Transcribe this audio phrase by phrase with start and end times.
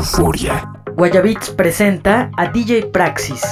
[0.00, 0.64] Euforia.
[0.96, 3.42] Guayabits presenta a DJ Praxis.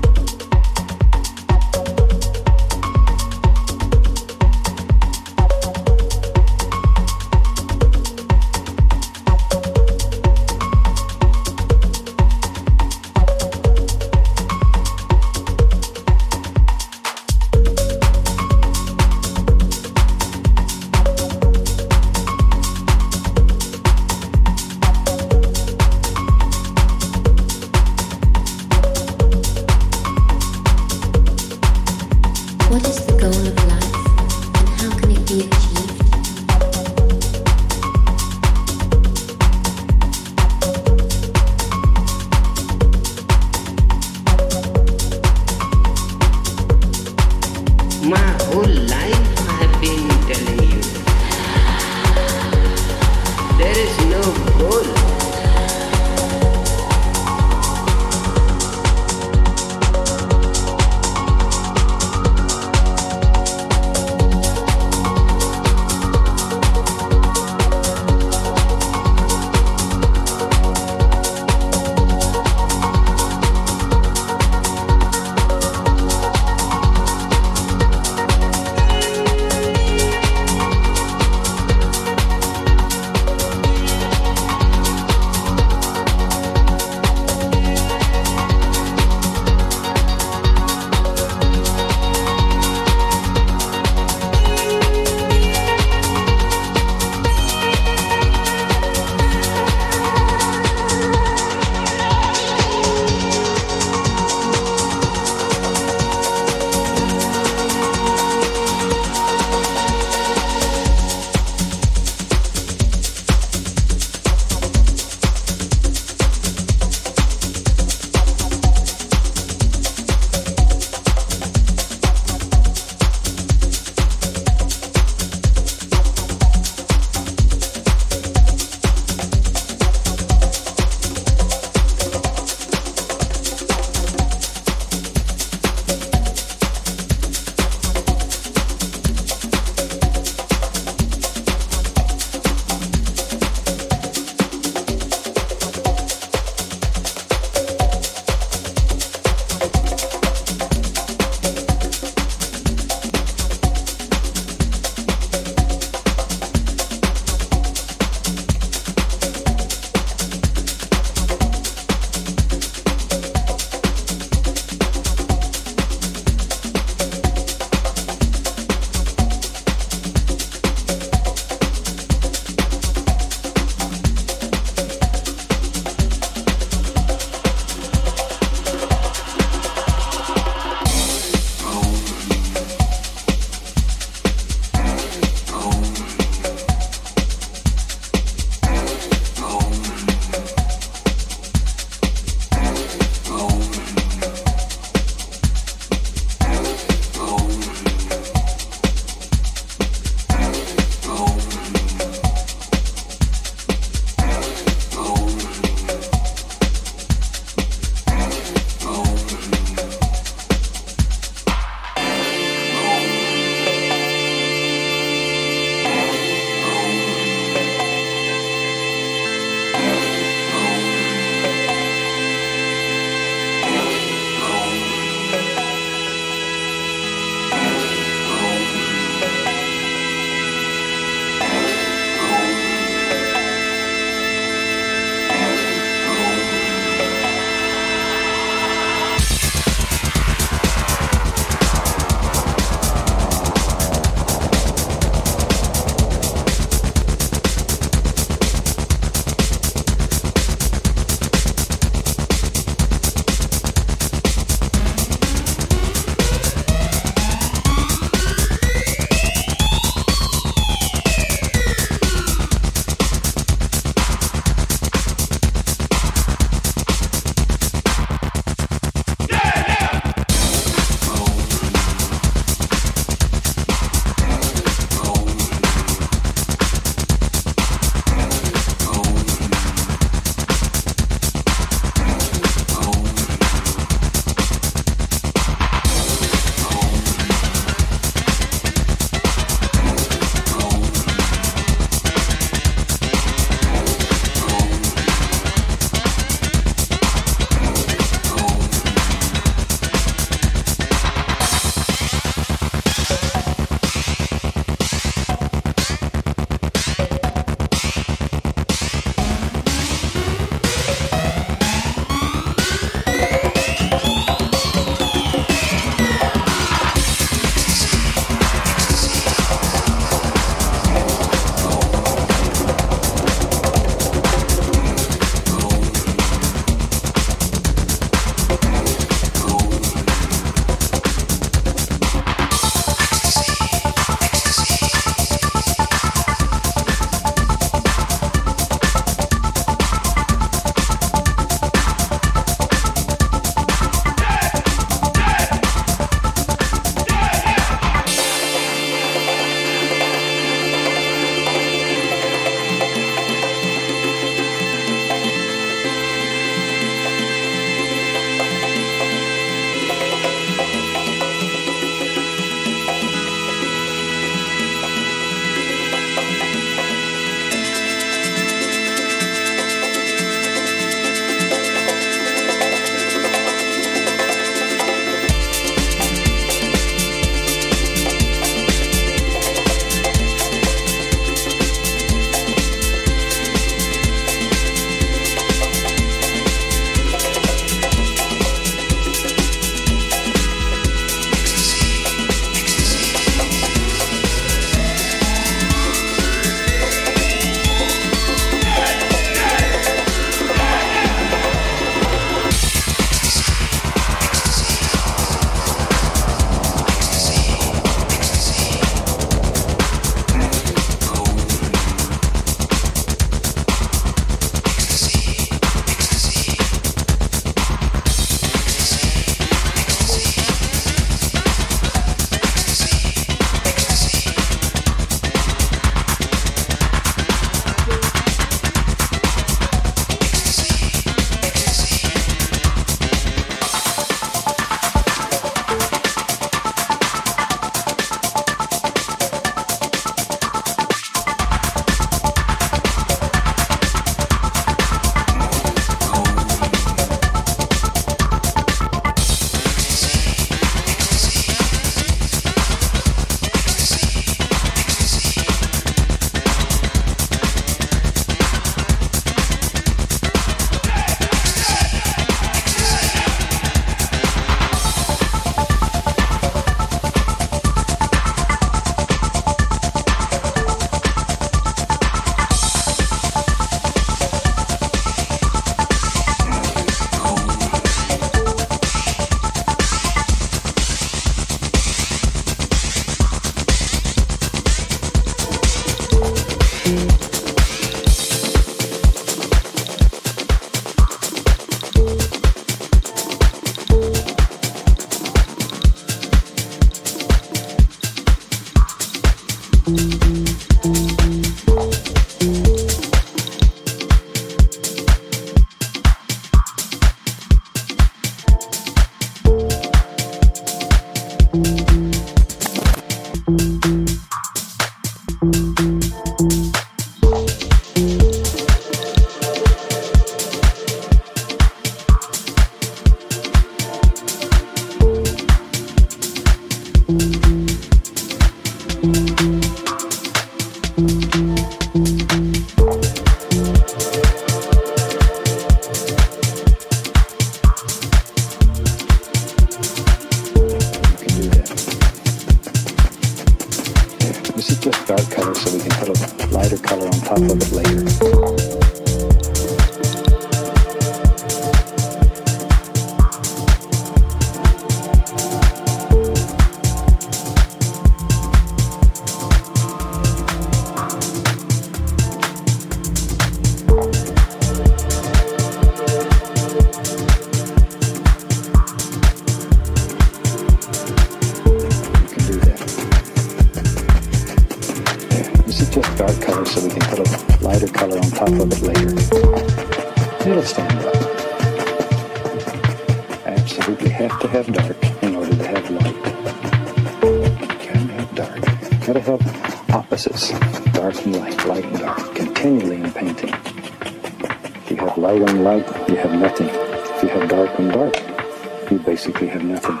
[599.24, 600.00] Basically have nothing.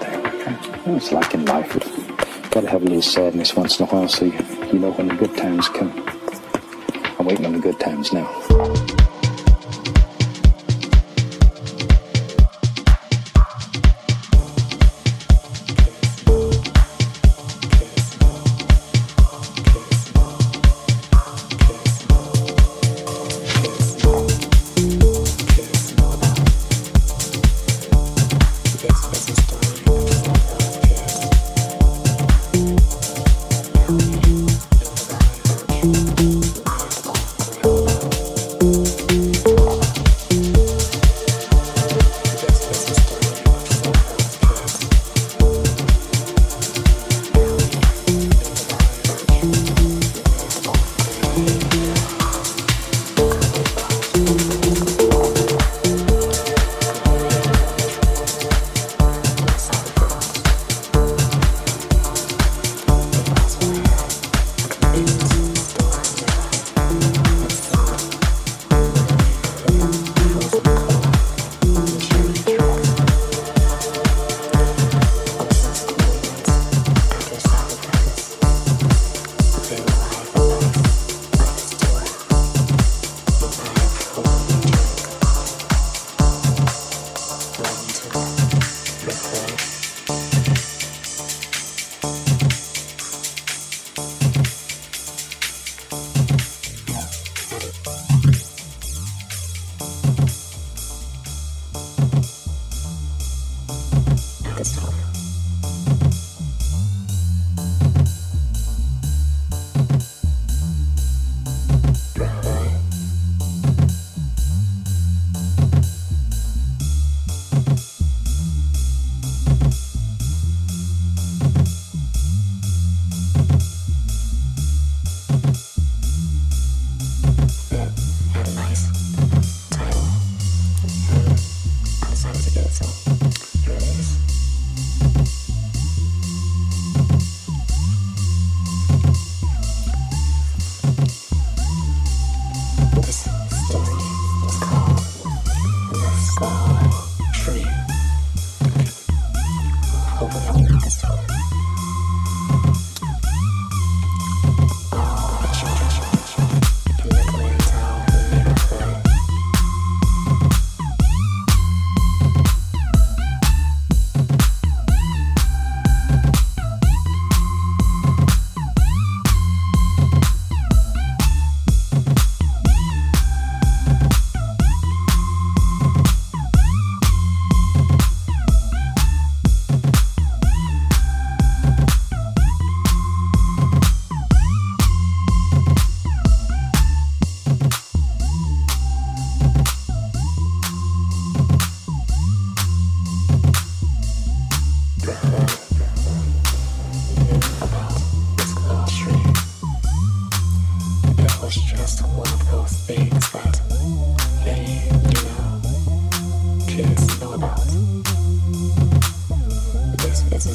[0.00, 0.96] There we go.
[0.96, 1.74] It's like in life.
[1.74, 4.32] you Gotta have a little sadness once in a while so you,
[4.72, 5.92] you know when the good times come.
[7.18, 8.69] I'm waiting on the good times now.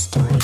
[0.05, 0.34] story.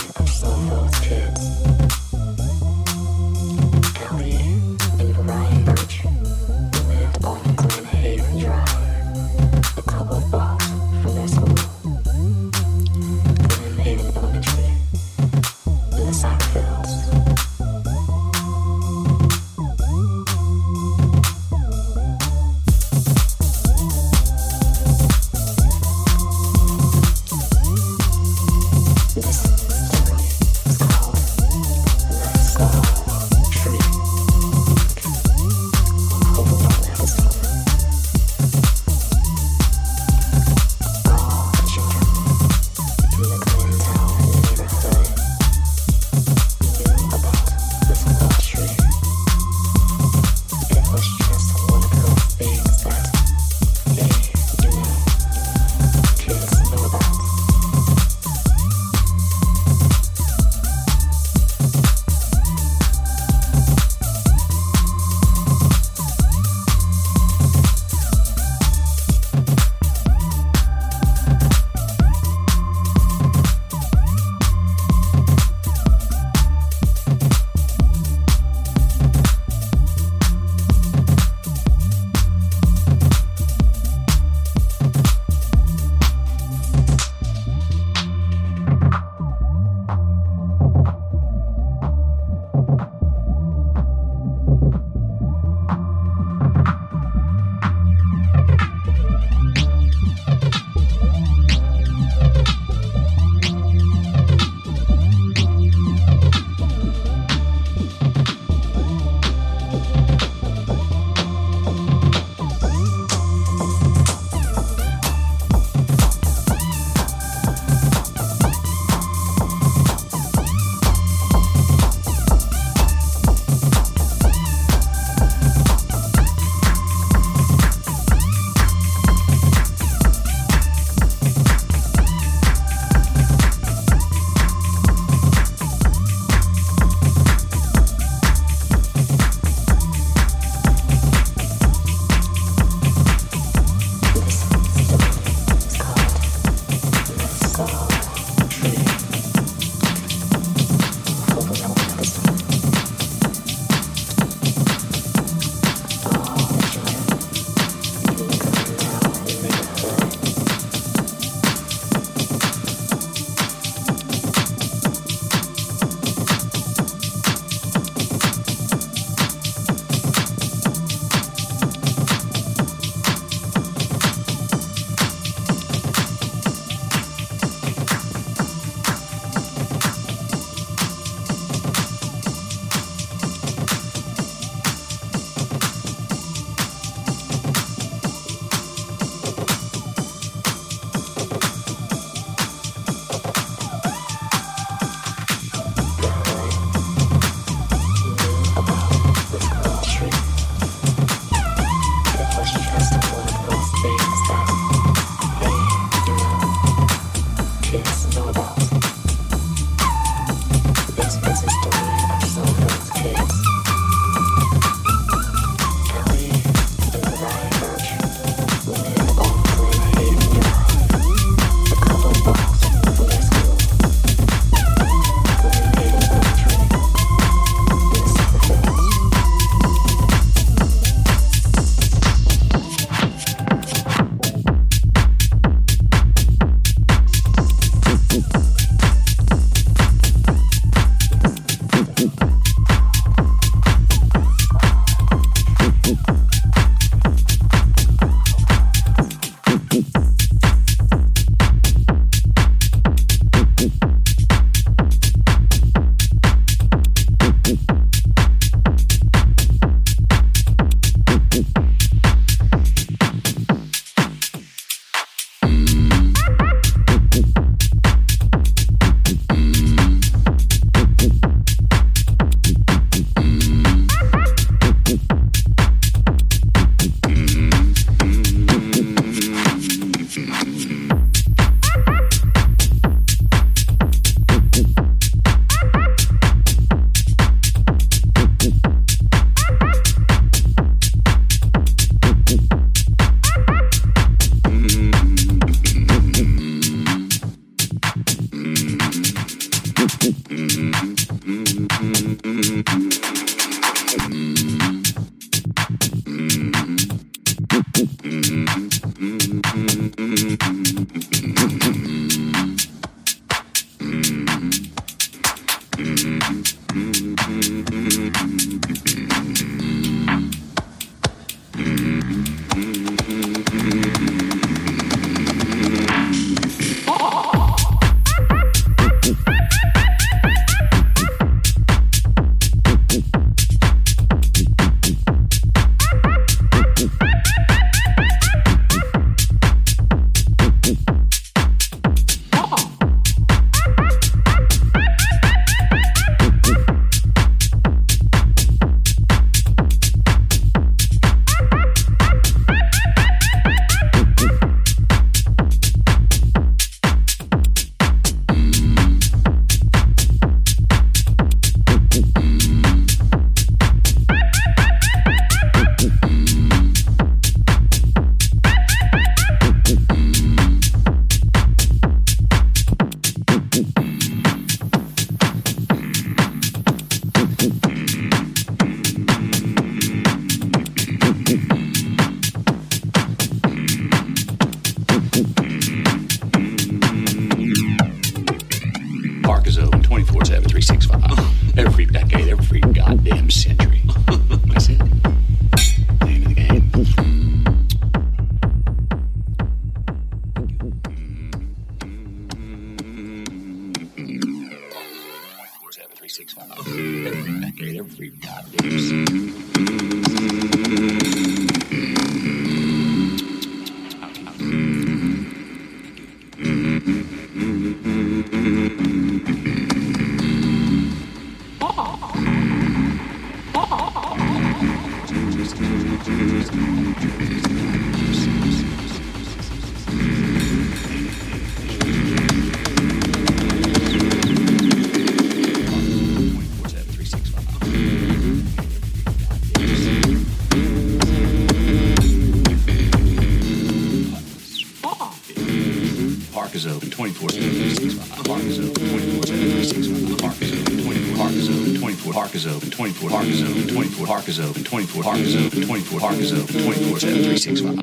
[454.31, 455.03] Park is open 24.
[455.03, 455.99] Park is open 24.
[455.99, 457.80] Park is open 24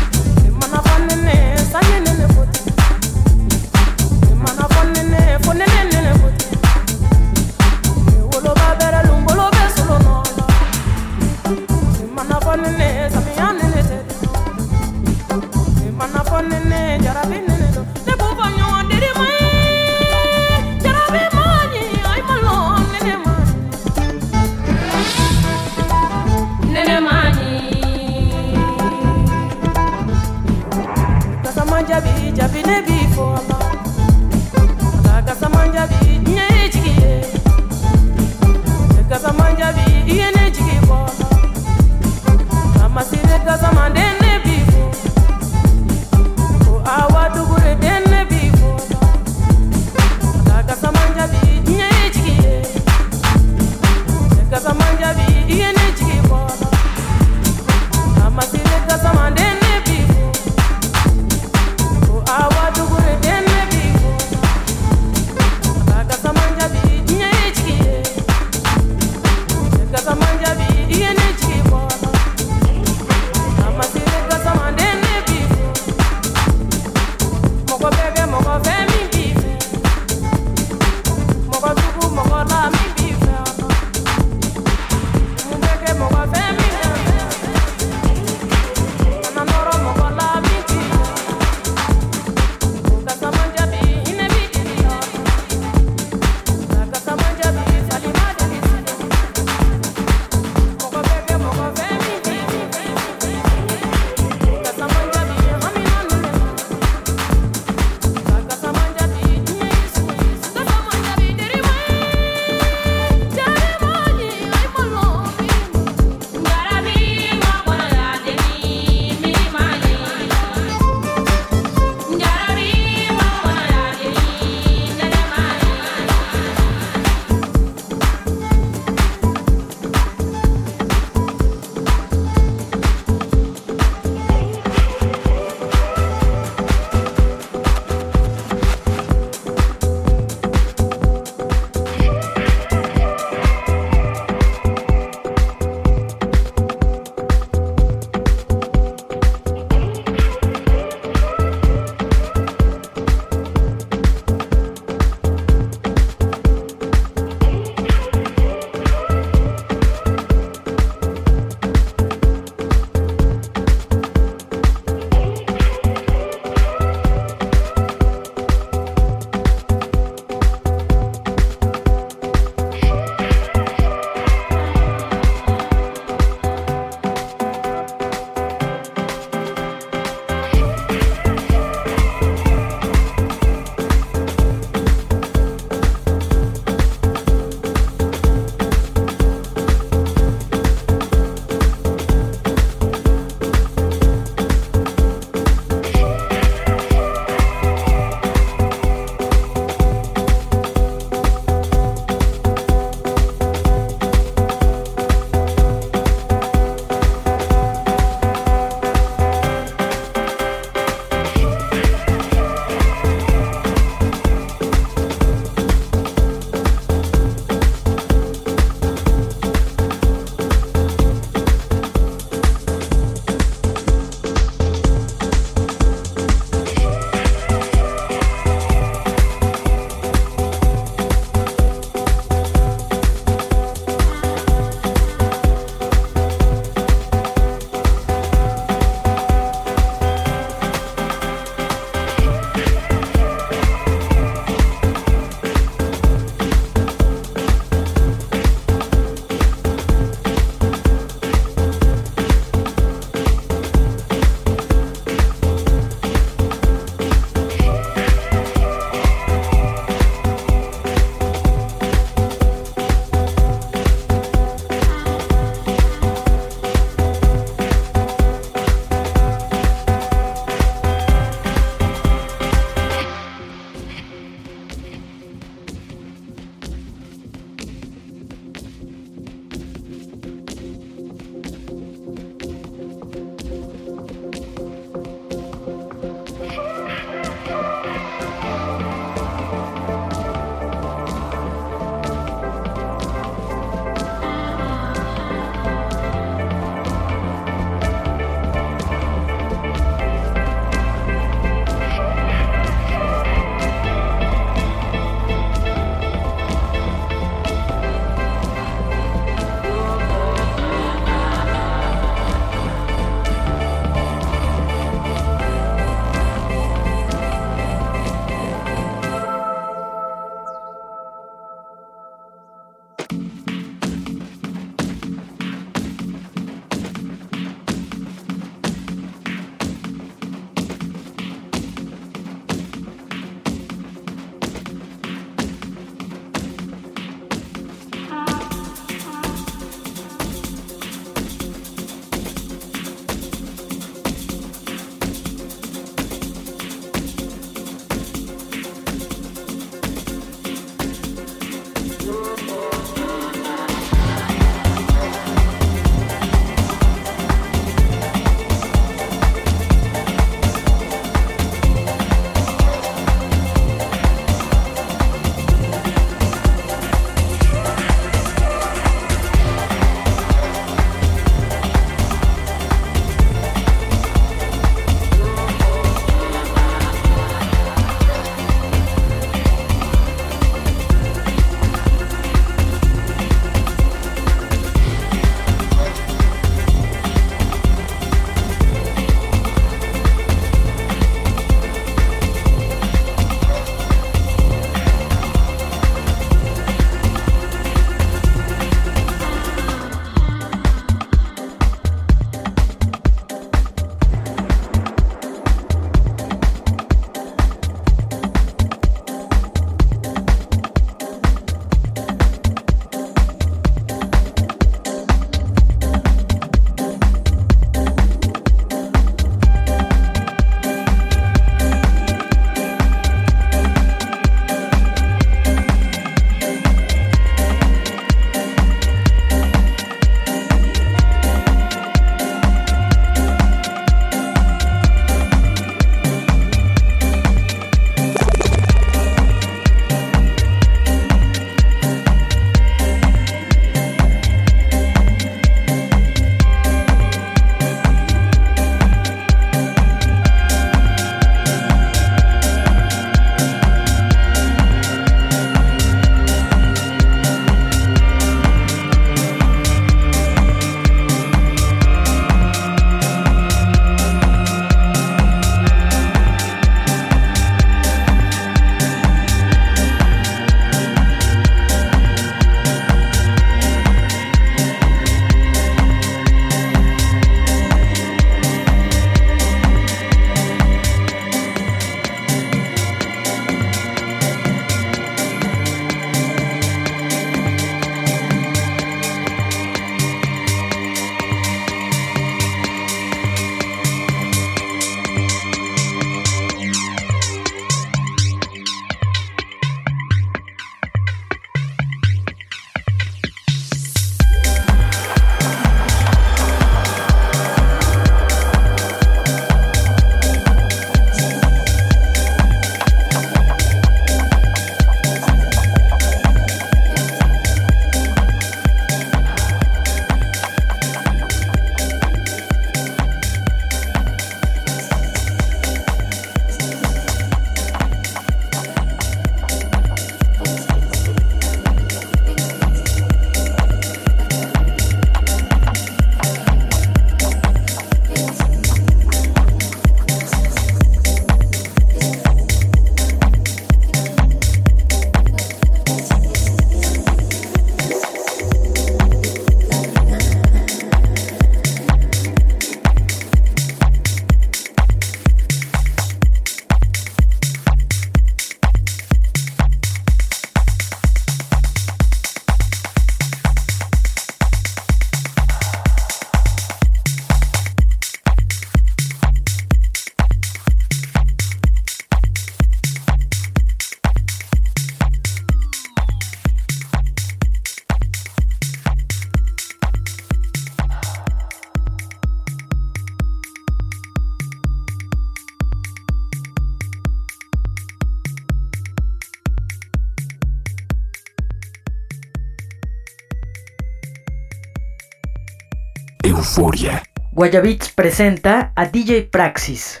[596.54, 597.02] Euforia.
[597.32, 600.00] Guayabits presenta a DJ Praxis.